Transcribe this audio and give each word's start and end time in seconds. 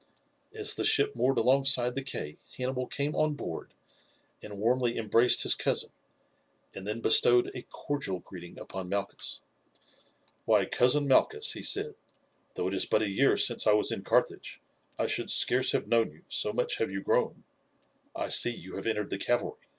As 0.51 0.73
the 0.73 0.83
ship 0.83 1.15
moored 1.15 1.37
alongside 1.37 1.93
the 1.93 2.01
quay 2.03 2.39
Hannibal 2.57 2.87
came 2.87 3.15
on 3.15 3.35
board 3.35 3.71
and 4.41 4.57
warmly 4.57 4.97
embraced 4.97 5.43
his 5.43 5.53
cousin, 5.53 5.91
and 6.73 6.87
then 6.87 7.01
bestowed 7.01 7.51
a 7.53 7.61
cordial 7.69 8.17
greeting 8.17 8.57
upon 8.57 8.89
Malchus. 8.89 9.41
"Why, 10.45 10.65
cousin 10.65 11.07
Malchus," 11.07 11.51
he 11.51 11.61
said, 11.61 11.93
"though 12.55 12.67
it 12.67 12.73
is 12.73 12.87
but 12.87 13.03
a 13.03 13.09
year 13.11 13.37
since 13.37 13.67
I 13.67 13.73
was 13.73 13.91
in 13.91 14.01
Carthage, 14.03 14.59
I 14.97 15.05
should 15.05 15.29
scarce 15.29 15.71
have 15.71 15.87
known 15.87 16.11
you, 16.13 16.23
so 16.27 16.51
much 16.51 16.77
have 16.77 16.89
you 16.91 17.03
grown. 17.03 17.43
I 18.15 18.29
see 18.29 18.49
you 18.55 18.77
have 18.77 18.87
entered 18.87 19.11
the 19.11 19.19
cavalry. 19.19 19.59